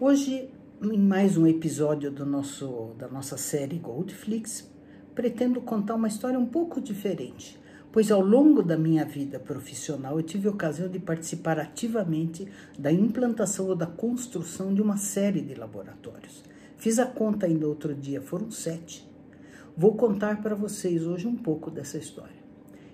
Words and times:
Hoje, 0.00 0.50
em 0.82 0.98
mais 0.98 1.36
um 1.36 1.46
episódio 1.46 2.10
do 2.10 2.26
nosso, 2.26 2.90
da 2.98 3.06
nossa 3.06 3.36
série 3.36 3.78
Goldflix, 3.78 4.68
pretendo 5.14 5.60
contar 5.60 5.94
uma 5.94 6.08
história 6.08 6.36
um 6.36 6.46
pouco 6.46 6.80
diferente, 6.80 7.56
pois 7.92 8.10
ao 8.10 8.20
longo 8.20 8.60
da 8.60 8.76
minha 8.76 9.04
vida 9.04 9.38
profissional 9.38 10.18
eu 10.18 10.24
tive 10.24 10.48
a 10.48 10.50
ocasião 10.50 10.88
de 10.88 10.98
participar 10.98 11.60
ativamente 11.60 12.48
da 12.76 12.90
implantação 12.90 13.68
ou 13.68 13.76
da 13.76 13.86
construção 13.86 14.74
de 14.74 14.82
uma 14.82 14.96
série 14.96 15.40
de 15.40 15.54
laboratórios. 15.54 16.42
Fiz 16.76 16.98
a 16.98 17.06
conta 17.06 17.46
ainda 17.46 17.68
outro 17.68 17.94
dia, 17.94 18.20
foram 18.20 18.50
sete. 18.50 19.08
Vou 19.76 19.94
contar 19.94 20.42
para 20.42 20.56
vocês 20.56 21.06
hoje 21.06 21.28
um 21.28 21.36
pouco 21.36 21.70
dessa 21.70 21.98
história. 21.98 22.42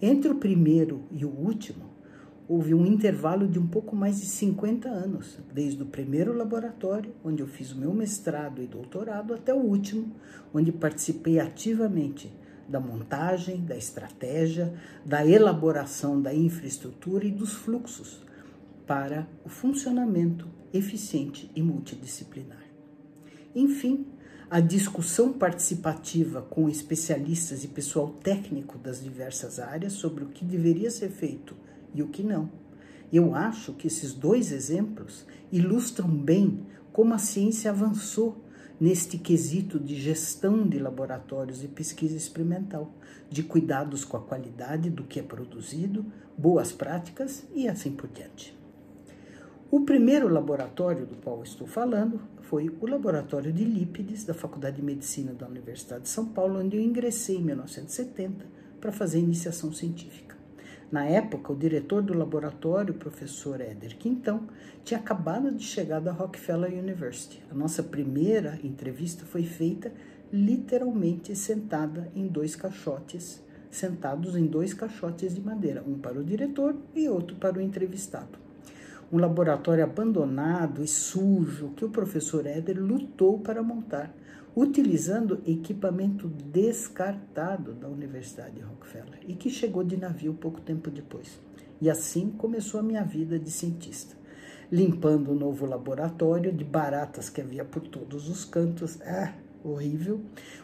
Entre 0.00 0.30
o 0.30 0.34
primeiro 0.34 1.04
e 1.10 1.24
o 1.24 1.30
último, 1.30 1.86
houve 2.52 2.74
um 2.74 2.84
intervalo 2.84 3.48
de 3.48 3.58
um 3.58 3.66
pouco 3.66 3.96
mais 3.96 4.20
de 4.20 4.26
50 4.26 4.86
anos, 4.86 5.38
desde 5.54 5.82
o 5.82 5.86
primeiro 5.86 6.36
laboratório, 6.36 7.14
onde 7.24 7.40
eu 7.40 7.46
fiz 7.46 7.72
o 7.72 7.78
meu 7.78 7.94
mestrado 7.94 8.62
e 8.62 8.66
doutorado, 8.66 9.32
até 9.32 9.54
o 9.54 9.56
último, 9.56 10.14
onde 10.52 10.70
participei 10.70 11.40
ativamente 11.40 12.30
da 12.68 12.78
montagem, 12.78 13.64
da 13.64 13.74
estratégia, 13.74 14.74
da 15.02 15.26
elaboração 15.26 16.20
da 16.20 16.34
infraestrutura 16.34 17.24
e 17.24 17.30
dos 17.30 17.54
fluxos 17.54 18.20
para 18.86 19.26
o 19.46 19.48
funcionamento 19.48 20.46
eficiente 20.74 21.50
e 21.56 21.62
multidisciplinar. 21.62 22.66
Enfim, 23.54 24.06
a 24.50 24.60
discussão 24.60 25.32
participativa 25.32 26.42
com 26.42 26.68
especialistas 26.68 27.64
e 27.64 27.68
pessoal 27.68 28.10
técnico 28.22 28.76
das 28.76 29.02
diversas 29.02 29.58
áreas 29.58 29.94
sobre 29.94 30.24
o 30.24 30.28
que 30.28 30.44
deveria 30.44 30.90
ser 30.90 31.08
feito 31.08 31.56
e 31.94 32.02
o 32.02 32.08
que 32.08 32.22
não. 32.22 32.50
Eu 33.12 33.34
acho 33.34 33.74
que 33.74 33.86
esses 33.86 34.14
dois 34.14 34.52
exemplos 34.52 35.26
ilustram 35.50 36.08
bem 36.08 36.66
como 36.92 37.14
a 37.14 37.18
ciência 37.18 37.70
avançou 37.70 38.42
neste 38.80 39.16
quesito 39.16 39.78
de 39.78 39.94
gestão 39.94 40.66
de 40.66 40.78
laboratórios 40.78 41.62
e 41.62 41.68
pesquisa 41.68 42.16
experimental, 42.16 42.92
de 43.30 43.42
cuidados 43.42 44.04
com 44.04 44.16
a 44.16 44.20
qualidade 44.20 44.90
do 44.90 45.04
que 45.04 45.20
é 45.20 45.22
produzido, 45.22 46.04
boas 46.36 46.72
práticas 46.72 47.46
e 47.54 47.68
assim 47.68 47.92
por 47.92 48.08
diante. 48.08 48.56
O 49.70 49.82
primeiro 49.82 50.28
laboratório 50.28 51.06
do 51.06 51.16
qual 51.16 51.42
estou 51.42 51.66
falando 51.66 52.20
foi 52.40 52.68
o 52.80 52.86
Laboratório 52.86 53.52
de 53.52 53.64
Lípides 53.64 54.24
da 54.24 54.34
Faculdade 54.34 54.76
de 54.76 54.82
Medicina 54.82 55.32
da 55.32 55.46
Universidade 55.46 56.02
de 56.02 56.08
São 56.10 56.26
Paulo, 56.26 56.60
onde 56.60 56.76
eu 56.76 56.82
ingressei 56.82 57.36
em 57.36 57.42
1970 57.42 58.44
para 58.80 58.92
fazer 58.92 59.20
iniciação 59.20 59.72
científica. 59.72 60.36
Na 60.92 61.06
época, 61.06 61.54
o 61.54 61.56
diretor 61.56 62.02
do 62.02 62.12
laboratório, 62.12 62.92
o 62.92 62.98
professor 62.98 63.62
Éder 63.62 63.96
Quintão, 63.96 64.46
tinha 64.84 65.00
acabado 65.00 65.50
de 65.50 65.64
chegar 65.64 66.00
da 66.00 66.12
Rockefeller 66.12 66.70
University. 66.70 67.42
A 67.50 67.54
nossa 67.54 67.82
primeira 67.82 68.58
entrevista 68.62 69.24
foi 69.24 69.42
feita 69.42 69.90
literalmente 70.30 71.34
sentada 71.34 72.12
em 72.14 72.26
dois 72.26 72.54
caixotes, 72.54 73.42
sentados 73.70 74.36
em 74.36 74.44
dois 74.44 74.74
caixotes 74.74 75.34
de 75.34 75.40
madeira, 75.40 75.82
um 75.86 75.98
para 75.98 76.20
o 76.20 76.24
diretor 76.24 76.76
e 76.94 77.08
outro 77.08 77.36
para 77.36 77.56
o 77.56 77.62
entrevistado. 77.62 78.38
Um 79.12 79.18
laboratório 79.18 79.84
abandonado 79.84 80.82
e 80.82 80.88
sujo 80.88 81.70
que 81.76 81.84
o 81.84 81.90
professor 81.90 82.46
Éder 82.46 82.82
lutou 82.82 83.38
para 83.40 83.62
montar 83.62 84.14
utilizando 84.54 85.40
equipamento 85.46 86.28
descartado 86.28 87.72
da 87.72 87.88
Universidade 87.88 88.56
de 88.56 88.60
Rockefeller 88.60 89.20
e 89.26 89.34
que 89.34 89.48
chegou 89.48 89.82
de 89.82 89.96
navio 89.96 90.34
pouco 90.34 90.60
tempo 90.60 90.90
depois. 90.90 91.40
E 91.80 91.88
assim 91.88 92.30
começou 92.30 92.78
a 92.78 92.82
minha 92.82 93.02
vida 93.02 93.38
de 93.38 93.50
cientista, 93.50 94.14
limpando 94.70 95.28
o 95.28 95.32
um 95.32 95.38
novo 95.38 95.66
laboratório 95.66 96.52
de 96.52 96.64
baratas 96.64 97.30
que 97.30 97.40
havia 97.40 97.64
por 97.64 97.82
todos 97.82 98.28
os 98.28 98.44
cantos, 98.44 99.00
ah, 99.02 99.32
horrível, 99.64 100.20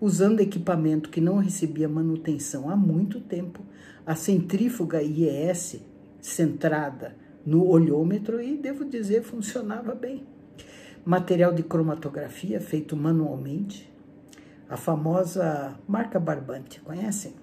usando 0.00 0.40
equipamento 0.40 1.10
que 1.10 1.20
não 1.20 1.38
recebia 1.38 1.88
manutenção 1.88 2.68
há 2.68 2.76
muito 2.76 3.20
tempo, 3.20 3.64
a 4.04 4.14
centrífuga 4.14 5.02
IES 5.02 5.80
centrada 6.20 7.16
no 7.44 7.66
olhômetro 7.66 8.40
e 8.40 8.56
devo 8.56 8.84
dizer 8.84 9.22
funcionava 9.22 9.94
bem 9.94 10.26
material 11.04 11.52
de 11.52 11.62
cromatografia 11.62 12.60
feito 12.60 12.96
manualmente, 12.96 13.90
a 14.68 14.76
famosa 14.76 15.78
marca 15.88 16.20
Barbante, 16.20 16.80
conhecem? 16.80 17.34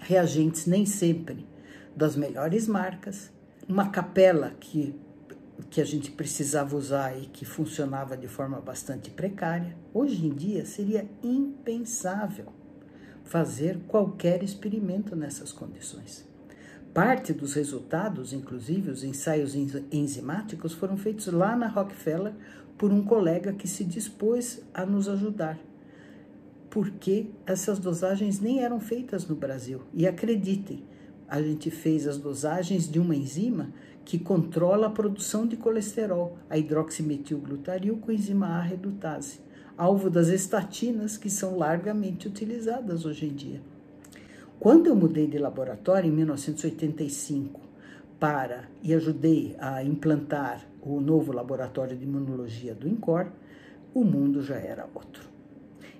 Reagentes 0.00 0.66
nem 0.66 0.84
sempre 0.84 1.46
das 1.96 2.16
melhores 2.16 2.66
marcas, 2.66 3.32
uma 3.66 3.88
capela 3.88 4.50
que, 4.60 4.94
que 5.70 5.80
a 5.80 5.84
gente 5.84 6.10
precisava 6.10 6.76
usar 6.76 7.16
e 7.16 7.26
que 7.26 7.44
funcionava 7.44 8.16
de 8.16 8.28
forma 8.28 8.60
bastante 8.60 9.10
precária. 9.10 9.74
Hoje 9.94 10.26
em 10.26 10.34
dia 10.34 10.66
seria 10.66 11.08
impensável 11.22 12.52
fazer 13.22 13.78
qualquer 13.88 14.42
experimento 14.42 15.16
nessas 15.16 15.52
condições. 15.52 16.28
Parte 16.94 17.32
dos 17.32 17.54
resultados, 17.54 18.32
inclusive 18.32 18.88
os 18.88 19.02
ensaios 19.02 19.56
enzimáticos, 19.90 20.72
foram 20.72 20.96
feitos 20.96 21.26
lá 21.26 21.56
na 21.56 21.66
Rockefeller 21.66 22.32
por 22.78 22.92
um 22.92 23.04
colega 23.04 23.52
que 23.52 23.66
se 23.66 23.82
dispôs 23.82 24.62
a 24.72 24.86
nos 24.86 25.08
ajudar, 25.08 25.58
porque 26.70 27.30
essas 27.44 27.80
dosagens 27.80 28.38
nem 28.38 28.62
eram 28.62 28.78
feitas 28.78 29.26
no 29.26 29.34
Brasil. 29.34 29.80
E 29.92 30.06
acreditem, 30.06 30.84
a 31.28 31.42
gente 31.42 31.68
fez 31.68 32.06
as 32.06 32.16
dosagens 32.16 32.88
de 32.88 33.00
uma 33.00 33.16
enzima 33.16 33.72
que 34.04 34.16
controla 34.16 34.86
a 34.86 34.90
produção 34.90 35.48
de 35.48 35.56
colesterol, 35.56 36.38
a 36.48 36.56
hidroximetilglutaril 36.56 37.96
com 37.96 38.12
enzima 38.12 38.46
A 38.46 38.60
redutase, 38.60 39.40
alvo 39.76 40.08
das 40.08 40.28
estatinas 40.28 41.16
que 41.16 41.28
são 41.28 41.56
largamente 41.58 42.28
utilizadas 42.28 43.04
hoje 43.04 43.26
em 43.26 43.34
dia. 43.34 43.73
Quando 44.58 44.86
eu 44.86 44.96
mudei 44.96 45.26
de 45.26 45.38
laboratório 45.38 46.08
em 46.08 46.12
1985 46.12 47.60
para 48.18 48.68
e 48.82 48.94
ajudei 48.94 49.54
a 49.58 49.82
implantar 49.82 50.66
o 50.80 51.00
novo 51.00 51.32
laboratório 51.32 51.96
de 51.96 52.04
imunologia 52.04 52.74
do 52.74 52.88
INCOR, 52.88 53.26
o 53.92 54.04
mundo 54.04 54.42
já 54.42 54.56
era 54.56 54.88
outro. 54.94 55.28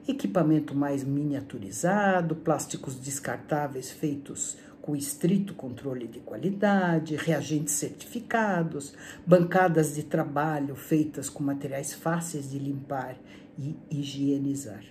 Equipamento 0.07 0.75
mais 0.75 1.05
miniaturizado, 1.05 2.37
plásticos 2.37 2.95
descartáveis 2.97 3.91
feitos 3.91 4.57
com 4.81 4.95
estrito 4.95 5.55
controle 5.55 6.07
de 6.07 6.21
qualidade, 6.21 7.17
reagentes 7.17 7.75
certificados, 7.75 8.95
bancadas 9.27 9.95
de 9.95 10.03
trabalho 10.03 10.77
feitas 10.77 11.31
com 11.31 11.43
materiais 11.43 11.95
fáceis 11.95 12.51
de 12.51 12.59
limpar 12.59 13.17
e 13.59 13.77
higienizar. 13.91 14.85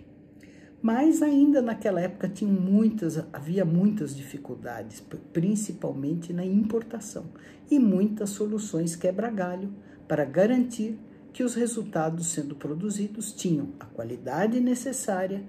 Mas 0.83 1.21
ainda 1.21 1.61
naquela 1.61 2.01
época 2.01 2.27
tinha 2.27 2.51
muitas, 2.51 3.17
havia 3.31 3.63
muitas 3.63 4.13
dificuldades, 4.13 5.01
principalmente 5.31 6.33
na 6.33 6.45
importação, 6.45 7.27
e 7.71 7.79
muitas 7.79 8.31
soluções 8.31 8.93
quebra-galho 8.93 9.73
para 10.09 10.25
garantir 10.25 10.99
que 11.31 11.41
os 11.41 11.55
resultados 11.55 12.27
sendo 12.27 12.53
produzidos 12.53 13.31
tinham 13.31 13.69
a 13.79 13.85
qualidade 13.85 14.59
necessária 14.59 15.41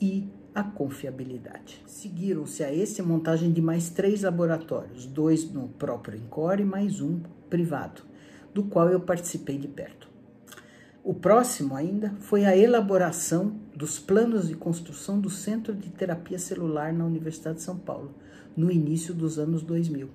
e 0.00 0.28
a 0.54 0.62
confiabilidade. 0.62 1.82
Seguiram-se 1.84 2.62
a 2.62 2.72
esse 2.72 3.02
montagem 3.02 3.52
de 3.52 3.60
mais 3.60 3.90
três 3.90 4.22
laboratórios, 4.22 5.04
dois 5.04 5.50
no 5.50 5.66
próprio 5.66 6.16
Encore 6.16 6.62
e 6.62 6.64
mais 6.64 7.00
um 7.00 7.18
privado, 7.50 8.02
do 8.54 8.62
qual 8.62 8.88
eu 8.88 9.00
participei 9.00 9.58
de 9.58 9.66
perto. 9.66 10.15
O 11.08 11.14
próximo 11.14 11.76
ainda 11.76 12.16
foi 12.18 12.44
a 12.44 12.56
elaboração 12.56 13.60
dos 13.72 13.96
planos 13.96 14.48
de 14.48 14.56
construção 14.56 15.20
do 15.20 15.30
Centro 15.30 15.72
de 15.72 15.88
Terapia 15.88 16.36
Celular 16.36 16.92
na 16.92 17.04
Universidade 17.04 17.58
de 17.58 17.62
São 17.62 17.78
Paulo, 17.78 18.12
no 18.56 18.72
início 18.72 19.14
dos 19.14 19.38
anos 19.38 19.62
2000. 19.62 20.08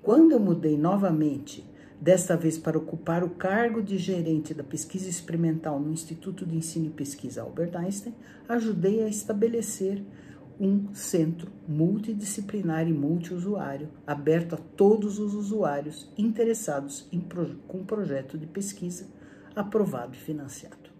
Quando 0.00 0.32
eu 0.32 0.40
mudei 0.40 0.78
novamente, 0.78 1.62
desta 2.00 2.38
vez 2.38 2.56
para 2.56 2.78
ocupar 2.78 3.22
o 3.22 3.28
cargo 3.28 3.82
de 3.82 3.98
gerente 3.98 4.54
da 4.54 4.64
pesquisa 4.64 5.10
experimental 5.10 5.78
no 5.78 5.92
Instituto 5.92 6.46
de 6.46 6.56
Ensino 6.56 6.86
e 6.86 6.90
Pesquisa 6.90 7.42
Albert 7.42 7.76
Einstein, 7.76 8.14
ajudei 8.48 9.02
a 9.02 9.08
estabelecer 9.08 10.02
um 10.58 10.94
centro 10.94 11.52
multidisciplinar 11.68 12.88
e 12.88 12.94
multiusuário, 12.94 13.90
aberto 14.06 14.54
a 14.54 14.58
todos 14.74 15.18
os 15.18 15.34
usuários 15.34 16.10
interessados 16.16 17.06
em 17.12 17.22
com 17.68 17.84
projeto 17.84 18.38
de 18.38 18.46
pesquisa 18.46 19.04
aprovado 19.54 20.14
e 20.14 20.18
financiado. 20.18 20.92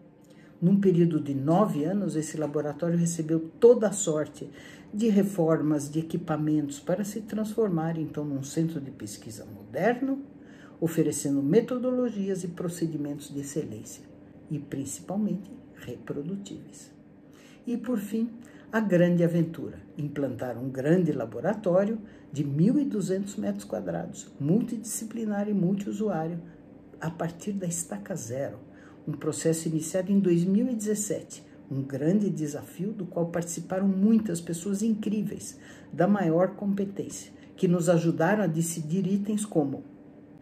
Num 0.61 0.81
período 0.81 1.21
de 1.21 1.35
nove 1.35 1.85
anos, 1.85 2.17
esse 2.17 2.37
laboratório 2.37 2.97
recebeu 2.97 3.41
toda 3.61 3.89
a 3.89 3.93
sorte 3.93 4.49
de 4.93 5.09
reformas 5.09 5.91
de 5.91 5.99
equipamentos 5.99 6.79
para 6.79 7.05
se 7.05 7.21
transformar 7.23 7.99
então 7.99 8.25
num 8.25 8.43
centro 8.43 8.81
de 8.81 8.91
pesquisa 8.91 9.45
moderno, 9.45 10.23
oferecendo 10.81 11.43
metodologias 11.43 12.45
e 12.45 12.49
procedimentos 12.49 13.33
de 13.33 13.41
excelência 13.41 14.05
e 14.51 14.59
principalmente 14.59 15.51
reprodutíveis. 15.75 16.91
E 17.67 17.77
por 17.77 17.99
fim, 17.99 18.31
a 18.73 18.81
grande 18.81 19.25
aventura: 19.25 19.79
implantar 19.99 20.59
um 20.59 20.69
grande 20.69 21.13
laboratório 21.13 21.99
de 22.33 22.45
1.200 22.45 23.39
metros 23.39 23.65
quadrados, 23.65 24.33
multidisciplinar 24.39 25.49
e 25.49 25.55
multiusuário, 25.55 26.41
a 27.01 27.11
partir 27.11 27.53
da 27.53 27.67
estaca 27.67 28.15
zero, 28.15 28.59
um 29.07 29.13
processo 29.13 29.69
iniciado 29.69 30.11
em 30.11 30.19
2017, 30.19 31.45
um 31.71 31.83
grande 31.83 32.31
desafio 32.31 32.93
do 32.93 33.07
qual 33.07 33.27
participaram 33.27 33.87
muitas 33.87 34.41
pessoas 34.41 34.83
incríveis, 34.83 35.59
da 35.93 36.07
maior 36.07 36.57
competência, 36.57 37.33
que 37.57 37.69
nos 37.69 37.89
ajudaram 37.89 38.45
a 38.45 38.47
decidir 38.47 39.07
itens 39.07 39.45
como 39.45 39.85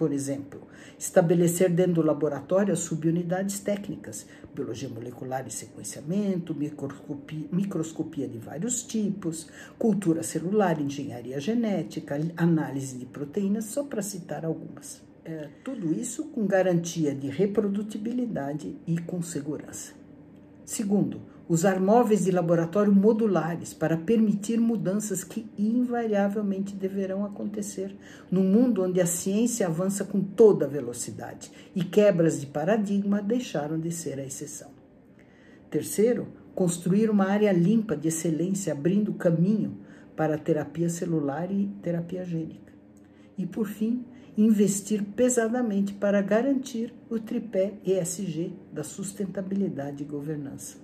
por 0.03 0.13
exemplo, 0.13 0.67
estabelecer 0.99 1.71
dentro 1.71 1.95
do 1.95 2.03
laboratório 2.03 2.73
as 2.73 2.81
subunidades 2.81 3.61
técnicas, 3.61 4.27
biologia 4.53 4.89
molecular 4.89 5.47
e 5.47 5.51
sequenciamento, 5.53 6.53
microscopia, 6.53 7.47
microscopia 7.53 8.27
de 8.27 8.37
vários 8.37 8.83
tipos, 8.83 9.49
cultura 9.79 10.25
celular, 10.25 10.81
engenharia 10.81 11.39
genética, 11.39 12.19
análise 12.37 12.99
de 12.99 13.07
proteínas, 13.07 13.67
só 13.67 13.85
para 13.85 14.03
citar 14.03 14.45
algumas. 14.45 15.01
É, 15.25 15.49
tudo 15.63 15.93
isso 15.93 16.25
com 16.31 16.47
garantia 16.47 17.15
de 17.15 17.29
reprodutibilidade 17.29 18.77
e 18.85 18.99
com 18.99 19.23
segurança. 19.23 19.93
Segundo, 20.65 21.21
usar 21.49 21.81
móveis 21.81 22.25
de 22.25 22.33
laboratório 22.33 22.93
modulares 22.93 23.73
para 23.73 23.97
permitir 23.97 24.59
mudanças 24.59 25.23
que 25.23 25.47
invariavelmente 25.57 26.75
deverão 26.75 27.25
acontecer 27.25 27.95
num 28.31 28.43
mundo 28.43 28.83
onde 28.83 29.01
a 29.01 29.07
ciência 29.07 29.67
avança 29.69 30.05
com 30.05 30.21
toda 30.21 30.67
velocidade 30.67 31.53
e 31.75 31.85
quebras 31.85 32.41
de 32.41 32.47
paradigma 32.47 33.23
deixaram 33.23 33.79
de 33.79 33.93
ser 33.93 34.19
a 34.19 34.25
exceção. 34.25 34.71
Terceiro, 35.71 36.29
construir 36.53 37.09
uma 37.09 37.27
área 37.27 37.53
limpa 37.53 37.97
de 37.97 38.09
excelência 38.09 38.73
abrindo 38.73 39.15
caminho 39.15 39.79
para 40.17 40.37
terapia 40.37 40.89
celular 40.89 41.51
e 41.51 41.69
terapia 41.81 42.25
gênica. 42.25 42.72
E 43.37 43.47
por 43.47 43.67
fim, 43.67 44.05
investir 44.37 45.03
pesadamente 45.03 45.93
para 45.95 46.23
garantir 46.23 46.95
o 47.11 47.19
tripé 47.19 47.75
ESG 47.85 48.55
da 48.73 48.83
sustentabilidade 48.83 50.03
e 50.03 50.07
governança. 50.07 50.79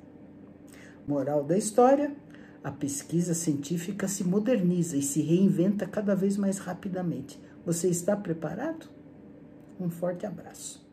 Moral 1.07 1.45
da 1.45 1.57
história: 1.57 2.15
a 2.63 2.71
pesquisa 2.71 3.35
científica 3.35 4.07
se 4.09 4.25
moderniza 4.25 4.97
e 4.97 5.03
se 5.03 5.23
reinventa 5.23 5.87
cada 5.87 6.15
vez 6.15 6.37
mais 6.37 6.59
rapidamente. 6.59 7.41
Você 7.65 7.89
está 7.89 8.17
preparado? 8.17 8.89
Um 9.81 9.89
forte 9.89 10.27
abraço. 10.27 10.87